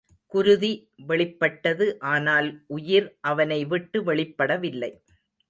[0.27, 0.71] குருதி
[1.07, 4.91] வெளிப்பட்டது ஆனால் உயிர் அவனை விட்டு வெளிப் படவில்லை.